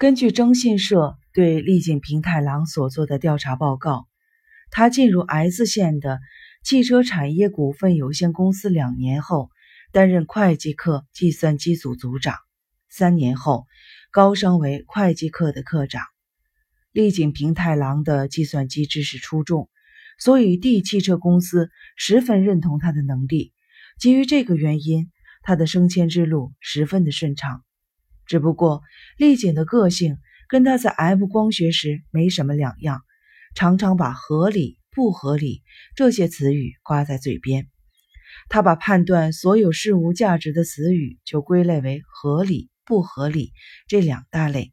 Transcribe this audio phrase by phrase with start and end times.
[0.00, 4.08] 根据征信社对丽景平太郎所做的调查报告，
[4.70, 6.20] 他进入 S 县的
[6.64, 9.50] 汽车产业股份有限公司两年后，
[9.92, 12.36] 担任会计课计算机组组长。
[12.88, 13.66] 三年后，
[14.10, 16.02] 高升为会计课的课长。
[16.92, 19.68] 丽景平太郎的计算机知识出众，
[20.18, 23.52] 所以 D 汽车公司十分认同他的能力。
[23.98, 25.10] 基于这个原因，
[25.42, 27.62] 他的升迁之路十分的顺畅。
[28.30, 28.82] 只不过，
[29.18, 30.16] 丽景的个性
[30.48, 33.00] 跟他在 M 光学时没什么两样，
[33.56, 35.64] 常常把合理、不合理
[35.96, 37.66] 这些词语挂在嘴边。
[38.48, 43.50] 他把判断所有事物价值的词语就归类为合理、不合理
[43.88, 44.72] 这两大类。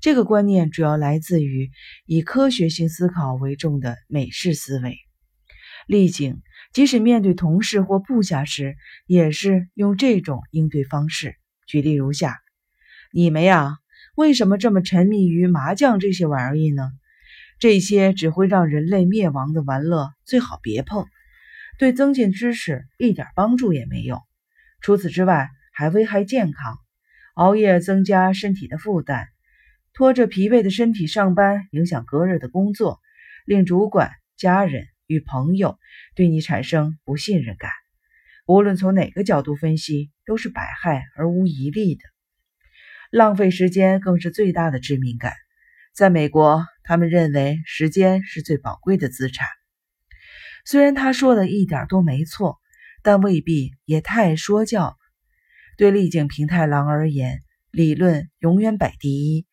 [0.00, 1.70] 这个观念主要来自于
[2.06, 4.96] 以科学性思考为重的美式思维。
[5.86, 6.40] 丽景
[6.72, 8.74] 即使面对同事或部下时，
[9.06, 11.36] 也是用这种应对方式。
[11.66, 12.38] 举例如下。
[13.12, 13.78] 你们呀，
[14.14, 16.90] 为什么这么沉迷于麻将这些玩意呢？
[17.58, 21.06] 这些只会让人类灭亡的玩乐最好别碰，
[21.78, 24.20] 对增进知识一点帮助也没有。
[24.80, 26.78] 除此之外，还危害健康。
[27.34, 29.28] 熬夜增加身体的负担，
[29.92, 33.00] 拖着疲惫的身体上班，影响隔日的工作，
[33.44, 35.78] 令主管、家人与朋友
[36.14, 37.70] 对你产生不信任感。
[38.46, 42.00] 无论从哪个角度分析，都是百害而无一利的。
[43.10, 45.32] 浪费时间更是最大的致命感。
[45.94, 49.46] 在美国，他们认为时间是最宝贵的资产。
[50.64, 52.58] 虽然他说的一点都没错，
[53.02, 54.96] 但未必也太说教。
[55.78, 59.46] 对丽景平太郎而言，理论永远摆第一，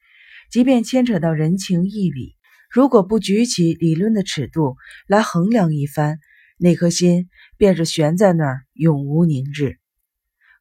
[0.50, 2.36] 即便牵扯到人情义理，
[2.70, 4.76] 如果不举起理论的尺度
[5.08, 6.20] 来衡量一番，
[6.58, 9.78] 那颗心便是悬在那儿，永无宁日。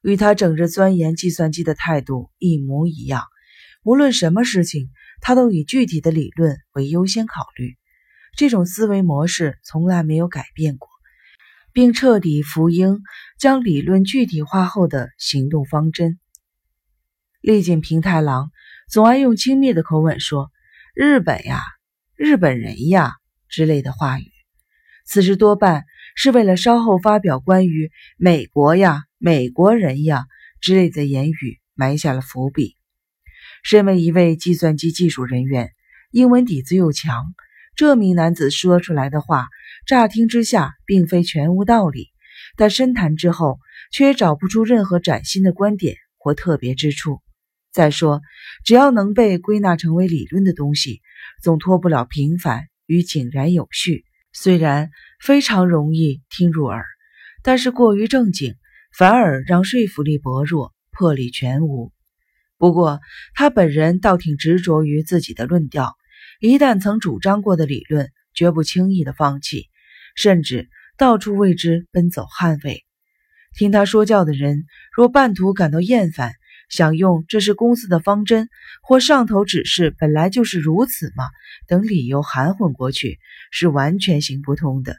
[0.03, 3.23] 与他整日钻研计算机的态度一模一样，
[3.83, 4.89] 无论什么事情，
[5.21, 7.77] 他都以具体的理论为优先考虑。
[8.35, 10.89] 这种思维模式从来没有改变过，
[11.71, 12.99] 并彻底服膺
[13.39, 16.19] 将理论具体化后的行动方针。
[17.39, 18.51] 丽景平太郎
[18.89, 20.51] 总爱用轻蔑的口吻说
[20.93, 21.61] ：“日本呀，
[22.15, 23.13] 日本人呀”
[23.47, 24.31] 之类的话语，
[25.05, 25.85] 此时多半
[26.15, 29.03] 是为了稍后发表关于美国呀。
[29.17, 30.25] 美国人呀
[30.59, 32.75] 之类的言语埋下了伏笔。
[33.63, 35.71] 身为一位计算机技术人员，
[36.11, 37.33] 英文底子又强，
[37.77, 39.47] 这名男子说出来的话，
[39.87, 42.09] 乍听之下并非全无道理，
[42.57, 43.59] 但深谈之后
[43.93, 47.21] 却找不出任何崭新的观点或特别之处。
[47.71, 48.21] 再说，
[48.65, 51.01] 只要能被归纳成为理论的东西，
[51.41, 54.03] 总脱不了平凡与井然有序。
[54.33, 54.89] 虽然
[55.25, 56.83] 非常容易听入耳，
[57.43, 58.55] 但是过于正经。
[58.95, 61.91] 反而让说服力薄弱，魄力全无。
[62.57, 62.99] 不过
[63.33, 65.95] 他本人倒挺执着于自己的论调，
[66.39, 69.69] 一旦曾主张过的理论，绝不轻易的放弃，
[70.13, 72.83] 甚至到处为之奔走捍卫。
[73.55, 76.33] 听他说教的人，若半途感到厌烦，
[76.69, 78.49] 想用“这是公司的方针”
[78.83, 81.23] 或“上头指示本来就是如此嘛”
[81.65, 83.17] 等理由含混过去，
[83.51, 84.97] 是完全行不通的。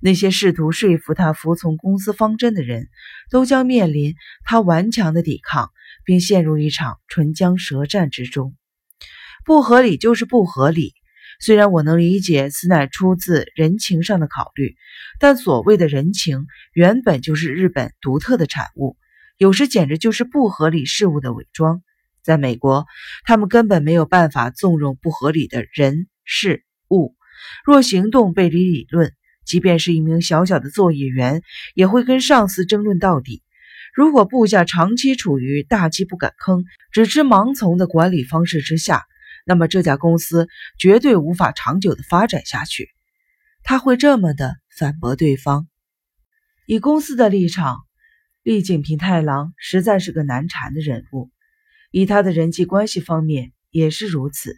[0.00, 2.88] 那些试图说服他服从公司方针的人，
[3.30, 4.14] 都将面临
[4.44, 5.70] 他顽强的抵抗，
[6.04, 8.54] 并陷入一场唇枪舌战之中。
[9.44, 10.92] 不合理就是不合理。
[11.38, 14.74] 虽然我能理解此乃出自人情上的考虑，
[15.18, 18.96] 但所谓的人情原本就是日本独特的产物，
[19.36, 21.82] 有时简直就是不合理事物的伪装。
[22.22, 22.86] 在美国，
[23.24, 27.14] 他们根本没有办法纵容不合理的人事物。
[27.64, 29.12] 若行动背离理论，
[29.46, 31.40] 即便是一名小小的作业员，
[31.74, 33.42] 也会跟上司争论到底。
[33.94, 39.06] 如果部下长期处于大气不敢吭、只知盲从的管理方式之下，
[39.46, 40.48] 那么这家公司
[40.78, 42.90] 绝对无法长久的发展下去。
[43.62, 45.66] 他会这么的反驳对方。
[46.66, 47.78] 以公司的立场，
[48.42, 51.30] 立井平太郎实在是个难缠的人物。
[51.92, 54.56] 以他的人际关系方面也是如此，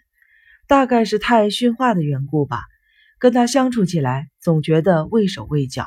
[0.66, 2.62] 大概是太爱驯化的缘故吧。
[3.18, 5.86] 跟他相处起来，总觉得畏手畏脚，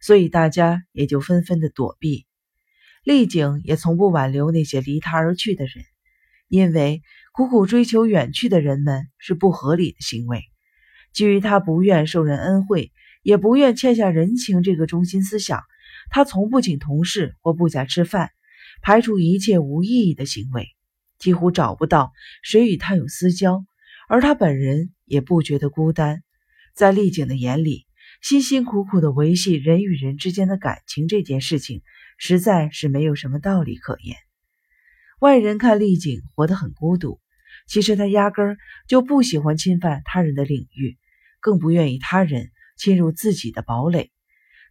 [0.00, 2.26] 所以大家也就纷纷的躲避。
[3.02, 5.84] 丽景也从不挽留那些离他而去的人，
[6.48, 7.02] 因为
[7.32, 10.42] 苦苦追求远去的人们是不合理的行为。
[11.12, 15.62] 基于他不愿受人恩惠，也不愿欠下人情这个中心思想，
[16.10, 18.30] 他从不请同事或部下吃饭，
[18.82, 20.68] 排除一切无意义的行为，
[21.18, 22.12] 几乎找不到
[22.42, 23.64] 谁与他有私交，
[24.08, 26.22] 而他本人也不觉得孤单。
[26.76, 27.86] 在丽景的眼里，
[28.20, 31.80] 辛辛苦苦的维系人与人之间的感情这件事情，
[32.18, 34.14] 实在是没有什么道理可言。
[35.18, 37.18] 外人看丽景活得很孤独，
[37.66, 40.98] 其实他压根儿就不喜欢侵犯他人的领域，
[41.40, 44.12] 更不愿意他人侵入自己的堡垒，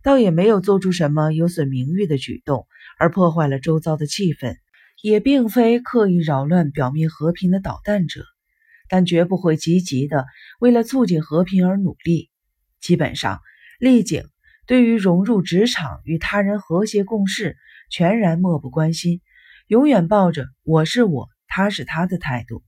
[0.04, 2.68] 倒也没有做出什么有损名誉的举动，
[3.00, 4.58] 而破坏了周遭的气氛，
[5.02, 8.24] 也并非刻意扰乱表面和平的捣蛋者，
[8.90, 10.26] 但绝不会积极的
[10.60, 12.30] 为了促进和平而努力。
[12.80, 13.42] 基本上，
[13.80, 14.24] 丽景
[14.68, 17.58] 对于融入职场与他人和谐共事，
[17.90, 19.22] 全然漠不关心，
[19.68, 22.64] 永远抱着“我是我，他是他的”态度。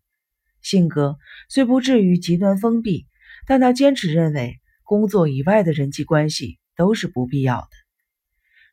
[0.62, 1.18] 性格
[1.50, 3.08] 虽不至于极端封闭，
[3.46, 7.70] 但他坚持认为，工作以外的人际关系都是不必要的。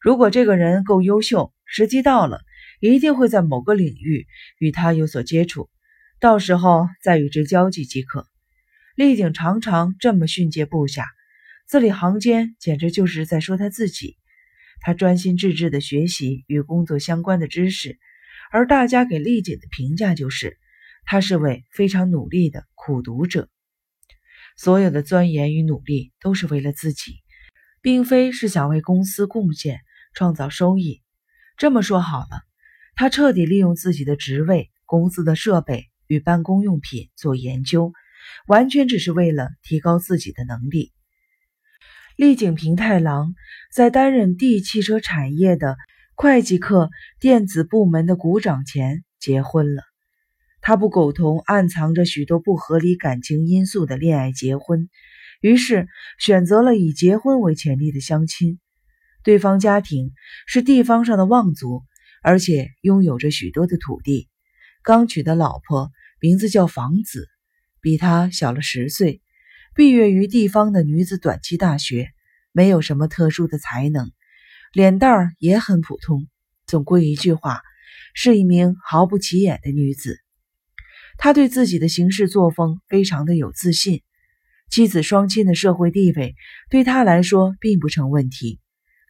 [0.00, 2.40] 如果这个人够优秀，时机到了，
[2.80, 4.26] 一定会在某个领域
[4.58, 5.70] 与他有所接触，
[6.24, 8.26] 到时候再与之交际即可。
[8.96, 11.04] 丽景常常这么训诫部下，
[11.66, 14.16] 字里行间简直就是在说他自己。
[14.80, 17.98] 他专心致志地学习与工作相关的知识，
[18.50, 20.56] 而大家给丽景的评价就是。
[21.04, 23.50] 他是位非常努力的苦读者，
[24.56, 27.16] 所有的钻研与努力都是为了自己，
[27.82, 29.82] 并非是想为公司贡献、
[30.14, 31.02] 创造收益。
[31.58, 32.40] 这么说好了，
[32.94, 37.92] 他彻底利用自己的职位、公司的设备与办公用品做研究，
[38.46, 40.92] 完全只是为了提高自己的能力。
[42.16, 43.34] 丽景平太郎
[43.74, 45.76] 在担任 D 汽车产业的
[46.14, 49.82] 会计课电子部门的股长前结婚了。
[50.60, 54.88] 他不苟同暗藏着许多不合理感情因素的恋爱结婚，
[55.40, 55.88] 于是
[56.20, 58.60] 选择了以结婚为前提的相亲。
[59.24, 60.12] 对方家庭
[60.46, 61.82] 是地方上的望族，
[62.22, 64.28] 而且拥有着许多的土地。
[64.82, 65.90] 刚娶的老婆
[66.24, 67.28] 名字叫房子，
[67.82, 69.20] 比他小了十岁，
[69.74, 72.08] 毕业于地方的女子短期大学，
[72.50, 74.10] 没有什么特殊的才能，
[74.72, 76.26] 脸蛋儿也很普通。
[76.66, 77.60] 总归一句话，
[78.14, 80.18] 是一名毫不起眼的女子。
[81.18, 84.00] 他对自己的行事作风非常的有自信，
[84.70, 86.36] 妻子双亲的社会地位
[86.70, 88.60] 对他来说并不成问题。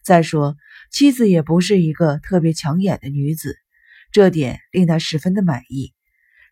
[0.02, 0.56] 再说，
[0.90, 3.56] 妻子也不是一个特别抢眼的女子，
[4.10, 5.94] 这点令他十分的满意。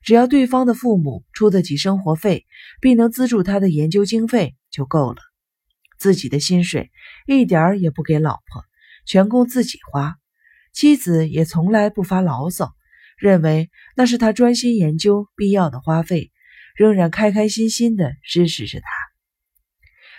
[0.02, 2.46] 只要对方的父母出得起生活费，
[2.81, 5.19] 并能资助他的研究经费就够了。
[5.99, 6.90] 自己的薪水
[7.26, 8.64] 一点儿也不给老婆，
[9.06, 10.16] 全供自己花。
[10.72, 12.72] 妻子也从来不发牢骚。
[13.19, 16.32] 认为那是他专心研究必要的花费，
[16.75, 18.87] 仍然开开心心的支持着他。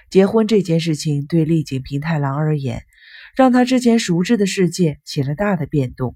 [0.10, 2.86] 结婚这件事情对丽景平太郎而言，
[3.36, 6.16] 让他之前熟知的世界起了大的变动。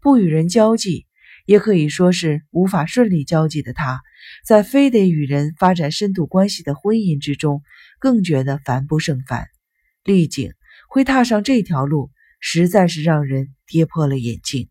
[0.00, 1.06] 不与人交际，
[1.48, 4.02] 也可以说是无法顺利交际的他，
[4.44, 7.62] 在非得与人发展深度关系的婚姻之中，
[7.98, 9.46] 更觉得烦不胜烦。
[10.04, 10.52] 丽景
[10.90, 14.68] 会踏上这条路，实在是让人跌破了眼镜。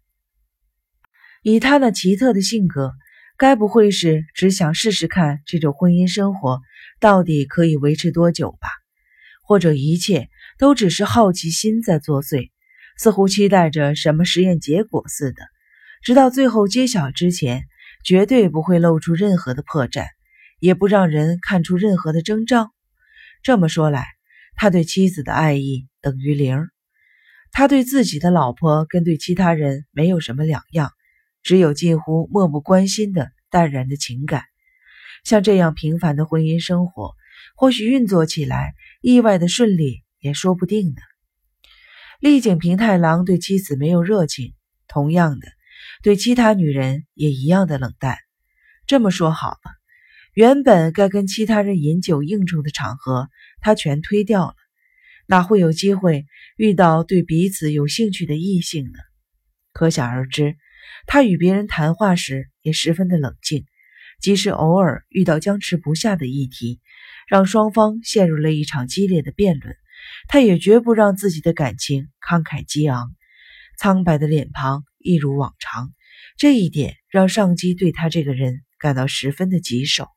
[1.41, 2.93] 以他那奇特的性格，
[3.39, 6.61] 该不会是只想试试看这种婚姻生活
[6.99, 8.69] 到底可以维持多久吧？
[9.41, 12.51] 或者一切都只是好奇心在作祟，
[12.99, 15.41] 似乎期待着什么实验结果似的，
[16.03, 17.63] 直到最后揭晓之前，
[18.03, 20.05] 绝对不会露出任何的破绽，
[20.59, 22.71] 也不让人看出任何的征兆。
[23.43, 24.05] 这么说来，
[24.55, 26.67] 他对妻子的爱意等于零，
[27.51, 30.91] 他对自己的老婆跟对其他人没有什么两样。
[31.43, 34.43] 只有近乎漠不关心的淡然的情感，
[35.23, 37.13] 像这样平凡的婚姻生活，
[37.55, 41.01] 或许运作起来意外的顺利也说不定呢。
[42.19, 44.55] 丽景平太郎对妻子没有热情，
[44.89, 45.47] 同样的，
[46.03, 48.17] 对其他女人也一样的冷淡。
[48.85, 49.57] 这么说好了，
[50.33, 53.29] 原本该跟其他人饮酒应酬的场合，
[53.61, 54.55] 他全推掉了，
[55.27, 56.25] 哪会有机会
[56.55, 58.99] 遇到对彼此有兴趣的异性呢？
[59.73, 60.55] 可想而知。
[61.05, 63.65] 他与别人谈话时也十分的冷静，
[64.21, 66.81] 即使偶尔遇到僵持不下的议题，
[67.27, 69.75] 让双方陷入了一场激烈的辩论，
[70.27, 73.13] 他也绝不让自己的感情慷慨激昂。
[73.77, 75.93] 苍白的脸庞一如往常，
[76.37, 80.07] 这一点让上级对他这个人感到十分的棘手。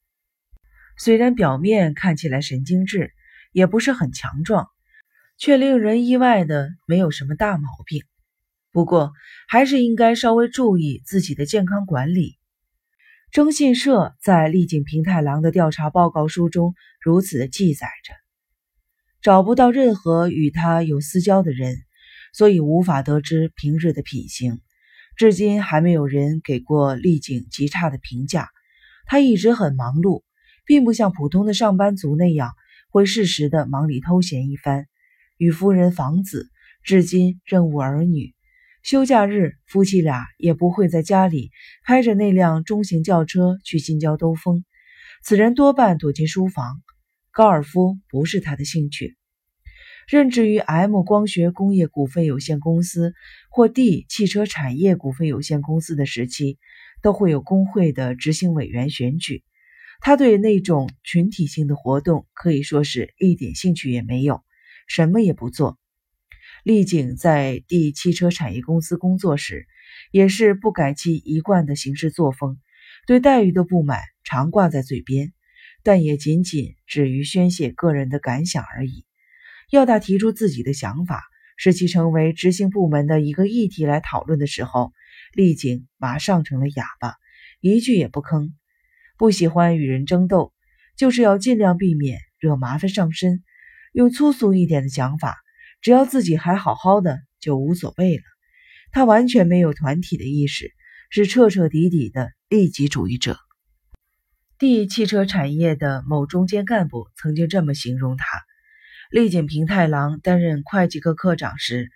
[0.98, 3.12] 虽然表面看起来神经质，
[3.52, 4.68] 也不是很强壮，
[5.38, 8.02] 却令人意外的没有什么大毛病。
[8.72, 9.12] 不过，
[9.48, 12.36] 还是应该稍微注意自己的健康管理。
[13.32, 18.12] 征信社在丽景平太郎的调查报告书中如此的记载着：
[19.22, 21.76] 找不到任何与他有私交的人，
[22.32, 24.60] 所以无法得知平日的品行。
[25.16, 28.48] 至今还没有人给过丽景极差的评价。
[29.06, 30.22] 他一直很忙碌，
[30.64, 32.52] 并不像普通的上班族那样
[32.90, 34.86] 会适时的忙里偷闲一番。
[35.36, 36.50] 与夫人房子
[36.82, 38.34] 至今仍无儿女。
[38.82, 41.50] 休假日，夫妻俩也不会在家里
[41.84, 44.64] 开着那辆中型轿车去近郊兜风。
[45.22, 46.80] 此人多半躲进书房，
[47.30, 49.18] 高尔夫不是他的兴趣。
[50.08, 53.14] 任职于 M 光学工业股份有限公司
[53.50, 56.58] 或 D 汽车产业股份有限公司的时期，
[57.02, 59.44] 都会有工会的执行委员选举。
[60.00, 64.42] 他对那种群体性的活动可以说是一点兴趣也没有，
[64.88, 65.78] 什么也不做。
[66.64, 69.66] 丽景在 D 汽车产业公司工作时，
[70.10, 72.58] 也是不改其一贯的行事作风，
[73.06, 75.32] 对待遇的不满常挂在嘴边，
[75.82, 79.04] 但也仅仅止于宣泄个人的感想而已。
[79.70, 81.22] 要他提出自己的想法，
[81.56, 84.92] 使其成为执行部门的一个议题来讨论的时候，
[85.32, 87.14] 丽景马上成了哑巴，
[87.60, 88.50] 一句也不吭。
[89.16, 90.52] 不喜欢与人争斗，
[90.96, 93.42] 就是要尽量避免惹麻烦上身。
[93.92, 95.36] 用粗俗一点的想法。
[95.82, 98.22] 只要自己还好好的，就无所谓了。
[98.92, 100.74] 他完全没有团体的意识，
[101.08, 103.38] 是彻彻底底的利己主义者。
[104.58, 108.26] D 汽车产业的某中间干部曾经这么形容他：
[109.10, 111.90] 丽景平太郎担任会计科科长时，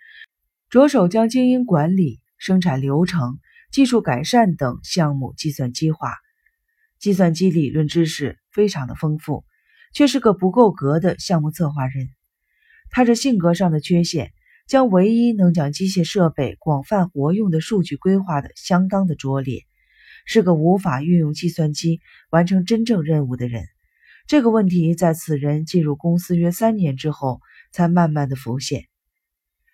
[0.69, 3.39] 着手将经营管理、生产流程、
[3.71, 6.13] 技术改善等项目计算机化，
[6.99, 9.45] 计算机理论知识非常的丰富，
[9.93, 12.09] 却是个不够格的项目策划人。
[12.89, 14.33] 他这性格上的缺陷，
[14.67, 19.61] 将唯一能将机械设备广泛活用的数据规划的相当的拙劣，
[20.25, 23.63] 是个无法运用计算机完成真正任务的人。
[24.27, 27.41] 这个问题在此人进入公司约三年之后，
[27.71, 28.85] 才慢慢的浮现。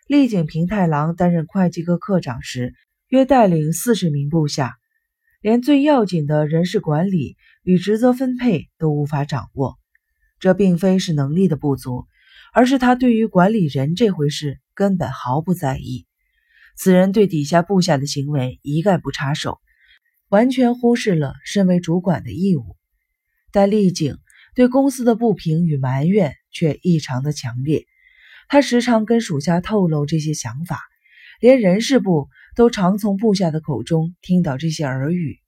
[0.08, 2.74] 丽景平太郎担任会计科科长时，
[3.08, 4.78] 约带领四十名部下，
[5.42, 9.78] 连最要紧的人事管理与职责分配都无法掌握。
[10.40, 12.06] 这并非是能力的不足。
[12.54, 16.06] 而是他对于管理人这回事根本毫不在意。
[16.76, 19.62] 此人对底下部下的行为一概不插手，
[20.28, 22.76] 完全忽视了身为主管的义务。
[23.54, 24.18] 但丽景
[24.56, 27.86] 对公司的不平与埋怨却异常的强烈。
[28.48, 30.80] 他时常跟属下透露这些想法，
[31.40, 35.40] 连人事部都常从部下的口中听到这些耳语。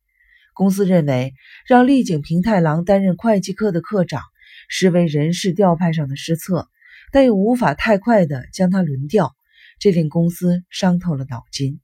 [0.53, 1.33] 公司认为
[1.67, 4.21] 让丽景平太郎担任会计科的科长，
[4.69, 6.69] 实为人事调派上的失策。
[7.11, 9.35] 但又无法太快地将他轮调，
[9.77, 11.79] 这令公司伤透了脑筋。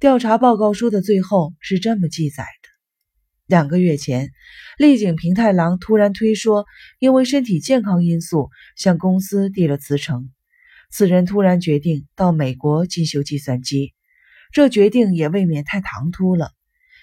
[0.00, 2.44] 调查报告书的最后是这么记载：
[3.46, 4.30] 两个月前，
[4.78, 6.64] 丽景平太郎突然推说，
[6.98, 10.30] 因为身体健康因素向公司递了辞呈。
[10.90, 13.92] 此人突然决定到美国进修计算机，
[14.50, 16.52] 这决定也未免太唐突了。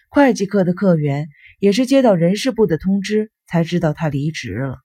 [0.10, 1.28] 会计科的课员
[1.60, 4.80] 也是接到人事部的通知才知道他离职了。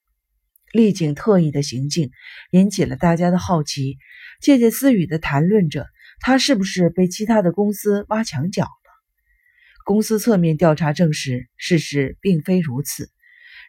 [0.73, 2.11] 丽景特意的行径
[2.51, 3.97] 引起了大家的好奇，
[4.43, 5.87] 窃窃私语的谈论着
[6.21, 8.69] 他是不是被其他的公司挖墙脚。
[9.87, 13.09] 公司侧面调查证实，事实并非如此。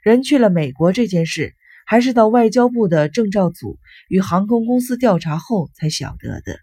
[0.02, 1.54] 人去了美国这件事，
[1.86, 3.78] 还是到外交部的证照组
[4.10, 6.60] 与航空公司调查后才晓得的。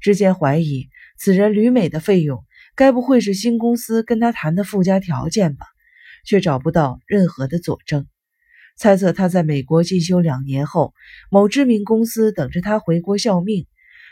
[0.00, 5.66] 之前怀疑此人旅美的费用，该不会是新公司跟他谈的附加条件吧？
[6.24, 8.06] 却找不到任何的佐证。
[8.74, 10.94] 猜测他在美国进修两年后，
[11.30, 13.66] 某知名公司等着他回国效命，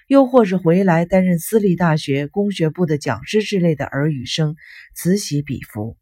[0.07, 4.57] 又或是回来担任私立大学工学部的讲师之类的耳语声
[4.95, 5.97] 此起彼伏。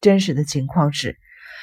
[0.00, 1.16] 真实的情况是，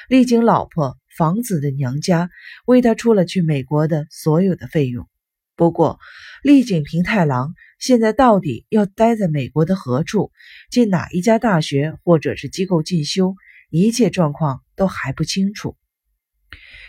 [0.08, 2.30] 丽景老婆房子的娘家
[2.66, 5.08] 为他出了去美国的所有的费用。
[5.56, 6.00] 不过，
[6.42, 10.32] 丽景平太郎现在到底要待在美国的何处，
[10.72, 13.36] 进哪一家大学或者是机构进修，
[13.70, 15.76] 一切状况都还不清楚。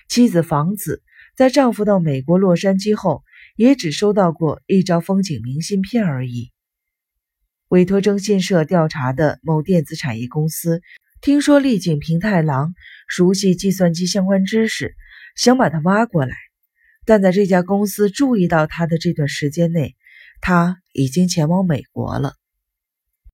[0.08, 1.02] 妻子房子
[1.36, 3.24] 在丈夫到美国洛杉矶后，
[3.56, 6.50] 也只收到过一张风景明信片而已。
[7.68, 10.82] 委托征信社调查的某电子产业公司，
[11.20, 12.74] 听说丽景平太郎
[13.08, 14.94] 熟悉计算机相关知识，
[15.36, 16.36] 想把他挖过来。
[17.04, 19.96] 但在这家公司注意到他的这段时间内，
[20.40, 22.34] 他已经前往美国了。